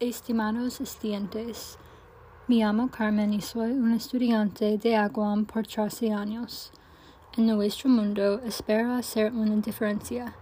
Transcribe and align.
Estimados 0.00 0.80
estudiantes, 0.80 1.76
me 2.48 2.56
llamo 2.56 2.90
Carmen 2.90 3.34
y 3.34 3.42
soy 3.42 3.72
un 3.72 3.92
estudiante 3.92 4.78
de 4.78 4.96
Aguam 4.96 5.44
por 5.44 5.66
13 5.66 6.14
años. 6.14 6.72
En 7.36 7.46
nuestro 7.46 7.90
mundo 7.90 8.40
espero 8.46 8.94
hacer 8.94 9.30
una 9.30 9.56
diferencia. 9.56 10.34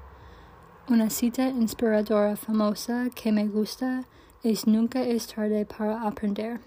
Una 0.89 1.11
cita 1.11 1.49
inspiradora 1.49 2.37
famosa 2.37 3.11
que 3.13 3.33
me 3.33 3.49
gusta 3.49 4.05
es 4.45 4.69
nunca 4.69 5.03
es 5.03 5.27
tarde 5.27 5.67
para 5.67 6.03
aprender. 6.03 6.61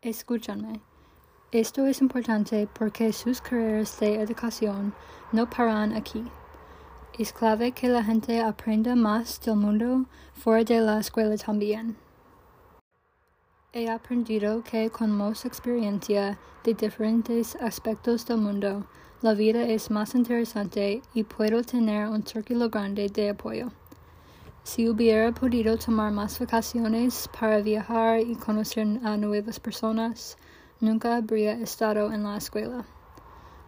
Escúchame. 0.00 0.80
Esto 1.52 1.86
es 1.86 2.00
importante 2.00 2.66
porque 2.78 3.12
sus 3.12 3.42
carreras 3.42 4.00
de 4.00 4.22
educación 4.22 4.94
no 5.32 5.50
paran 5.50 5.92
aquí. 5.92 6.24
Es 7.16 7.32
clave 7.32 7.70
que 7.70 7.86
la 7.88 8.02
gente 8.02 8.40
aprenda 8.40 8.96
más 8.96 9.40
del 9.40 9.54
mundo 9.54 10.06
fuera 10.32 10.64
de 10.64 10.80
la 10.80 10.98
escuela 10.98 11.36
también. 11.36 11.96
He 13.72 13.88
aprendido 13.88 14.64
que 14.64 14.90
con 14.90 15.12
más 15.12 15.44
experiencia 15.44 16.36
de 16.64 16.74
diferentes 16.74 17.54
aspectos 17.54 18.26
del 18.26 18.38
mundo, 18.38 18.86
la 19.22 19.32
vida 19.32 19.62
es 19.62 19.92
más 19.92 20.16
interesante 20.16 21.02
y 21.14 21.22
puedo 21.22 21.62
tener 21.62 22.08
un 22.08 22.26
círculo 22.26 22.68
grande 22.68 23.08
de 23.08 23.30
apoyo. 23.30 23.68
Si 24.64 24.88
hubiera 24.88 25.30
podido 25.30 25.78
tomar 25.78 26.10
más 26.10 26.40
vacaciones 26.40 27.30
para 27.38 27.60
viajar 27.60 28.22
y 28.22 28.34
conocer 28.34 28.98
a 29.04 29.16
nuevas 29.16 29.60
personas, 29.60 30.36
nunca 30.80 31.14
habría 31.14 31.52
estado 31.52 32.12
en 32.12 32.24
la 32.24 32.38
escuela. 32.38 32.84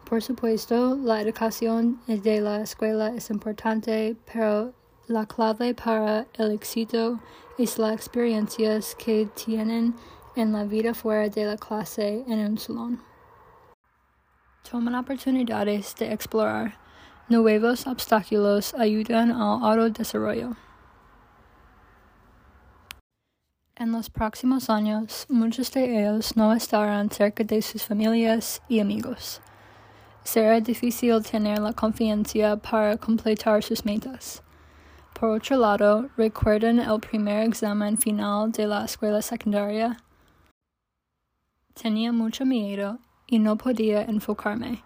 Por 0.07 0.23
supuesto, 0.23 0.95
la 0.95 1.21
educación 1.21 1.99
de 2.07 2.39
la 2.39 2.61
escuela 2.61 3.09
es 3.09 3.29
importante, 3.29 4.15
pero 4.31 4.73
la 5.07 5.25
clave 5.25 5.73
para 5.73 6.25
el 6.35 6.51
éxito 6.51 7.19
es 7.57 7.77
las 7.77 7.91
experiencias 7.91 8.95
que 8.95 9.27
tienen 9.35 9.93
en 10.37 10.53
la 10.53 10.63
vida 10.63 10.93
fuera 10.93 11.27
de 11.27 11.43
la 11.43 11.57
clase 11.57 12.23
en 12.25 12.39
un 12.39 12.57
salón. 12.57 13.01
Toman 14.69 14.95
oportunidades 14.95 15.93
de 15.97 16.13
explorar. 16.13 16.77
Nuevos 17.27 17.85
obstáculos 17.85 18.73
ayudan 18.75 19.33
al 19.33 19.79
autodesarrollo. 19.81 20.55
En 23.75 23.91
los 23.91 24.09
próximos 24.09 24.69
años, 24.69 25.25
muchos 25.27 25.69
de 25.73 25.99
ellos 25.99 26.37
no 26.37 26.53
estarán 26.53 27.11
cerca 27.11 27.43
de 27.43 27.61
sus 27.61 27.83
familias 27.83 28.61
y 28.69 28.79
amigos 28.79 29.41
será 30.27 30.59
difícil 30.59 31.23
tener 31.23 31.57
la 31.59 31.71
confianza 31.71 32.57
para 32.57 32.97
completar 32.97 33.63
sus 33.63 33.85
metas. 33.85 34.43
Por 35.13 35.29
otro 35.29 35.55
lado, 35.55 36.09
¿recuerdan 36.17 36.79
el 36.79 36.99
primer 36.99 37.47
examen 37.47 37.97
final 37.97 38.51
de 38.51 38.67
la 38.67 38.83
escuela 38.83 39.21
secundaria? 39.21 39.95
Tenía 41.81 42.11
mucho 42.11 42.45
miedo 42.45 42.99
y 43.25 43.39
no 43.39 43.57
podía 43.57 44.01
enfocarme, 44.01 44.83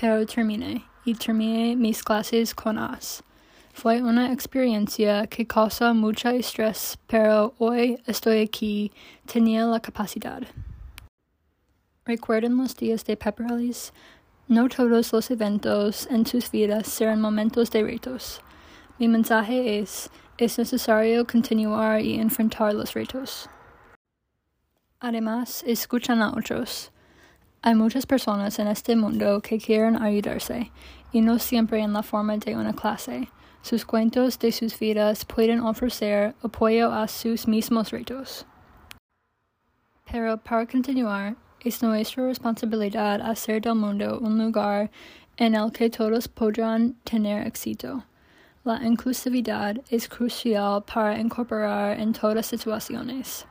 pero 0.00 0.26
terminé 0.26 0.84
y 1.04 1.14
terminé 1.14 1.76
mis 1.76 2.02
clases 2.02 2.52
con 2.52 2.76
As. 2.76 3.22
Fue 3.72 4.02
una 4.02 4.32
experiencia 4.32 5.28
que 5.28 5.46
causa 5.46 5.94
mucho 5.94 6.28
estrés, 6.30 6.98
pero 7.06 7.54
hoy 7.58 8.02
estoy 8.06 8.40
aquí, 8.40 8.90
tenía 9.32 9.64
la 9.64 9.78
capacidad. 9.78 10.42
¿Recuerdan 12.04 12.56
los 12.56 12.74
días 12.74 13.04
de 13.04 13.16
Pepperellis? 13.16 13.92
No 14.48 14.68
todos 14.68 15.12
los 15.12 15.30
eventos 15.30 16.08
en 16.10 16.24
tus 16.24 16.50
vidas 16.50 16.88
serán 16.88 17.20
momentos 17.20 17.70
de 17.70 17.84
retos. 17.84 18.42
Mi 18.98 19.06
mensaje 19.08 19.78
es, 19.78 20.10
es 20.36 20.58
necesario 20.58 21.26
continuar 21.26 22.00
y 22.00 22.14
enfrentar 22.14 22.74
los 22.74 22.92
retos. 22.92 23.48
Además, 24.98 25.62
escuchan 25.66 26.22
a 26.22 26.30
otros. 26.30 26.90
Hay 27.62 27.76
muchas 27.76 28.04
personas 28.04 28.58
en 28.58 28.66
este 28.66 28.96
mundo 28.96 29.40
que 29.40 29.58
quieren 29.58 30.02
ayudarse, 30.02 30.72
y 31.12 31.20
no 31.20 31.38
siempre 31.38 31.78
en 31.78 31.92
la 31.92 32.02
forma 32.02 32.36
de 32.36 32.56
una 32.56 32.72
clase. 32.72 33.28
Sus 33.62 33.84
cuentos 33.84 34.40
de 34.40 34.50
sus 34.50 34.76
vidas 34.76 35.24
pueden 35.24 35.60
ofrecer 35.60 36.34
apoyo 36.42 36.92
a 36.92 37.06
sus 37.06 37.46
mismos 37.46 37.90
retos. 37.90 38.44
Pero 40.10 40.36
para 40.38 40.66
continuar, 40.66 41.36
es 41.64 41.82
nuestra 41.82 42.26
responsabilidad 42.26 43.20
hacer 43.20 43.60
del 43.62 43.74
mundo 43.74 44.18
un 44.20 44.38
lugar 44.38 44.90
en 45.36 45.54
el 45.54 45.70
que 45.70 45.88
todos 45.90 46.28
podrán 46.28 46.94
tener 47.04 47.46
éxito. 47.46 48.04
La 48.64 48.84
inclusividad 48.84 49.76
es 49.90 50.08
crucial 50.08 50.82
para 50.84 51.18
incorporar 51.18 51.98
en 51.98 52.12
todas 52.12 52.46
situaciones. 52.46 53.46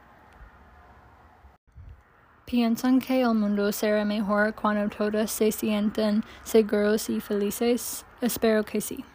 ¿Piensan 2.46 3.00
que 3.00 3.22
el 3.22 3.34
mundo 3.34 3.72
será 3.72 4.04
mejor 4.04 4.54
cuando 4.56 4.90
todos 4.90 5.32
se 5.32 5.52
sienten 5.52 6.24
seguros 6.44 7.10
y 7.10 7.20
felices? 7.20 8.06
Espero 8.22 8.64
que 8.64 8.82
sí. 8.82 9.06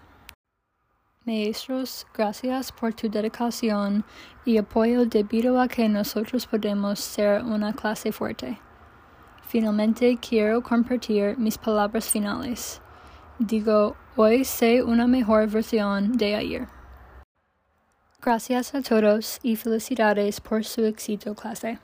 Maestros, 1.26 2.06
gracias 2.14 2.70
por 2.72 2.94
tu 2.94 3.08
dedicación 3.08 4.04
y 4.44 4.58
apoyo 4.58 5.06
debido 5.06 5.60
a 5.60 5.66
que 5.66 5.88
nosotros 5.88 6.46
podemos 6.46 7.00
ser 7.00 7.42
una 7.42 7.72
clase 7.72 8.12
fuerte. 8.12 8.60
Finalmente 9.46 10.18
quiero 10.18 10.60
compartir 10.60 11.38
mis 11.38 11.56
palabras 11.56 12.10
finales. 12.10 12.80
Digo, 13.38 13.94
hoy 14.16 14.44
sé 14.44 14.82
una 14.82 15.06
mejor 15.06 15.46
versión 15.46 16.16
de 16.18 16.34
ayer. 16.34 16.68
Gracias 18.20 18.74
a 18.74 18.82
todos 18.82 19.38
y 19.44 19.54
felicidades 19.54 20.40
por 20.40 20.64
su 20.64 20.84
éxito 20.84 21.36
clase. 21.36 21.78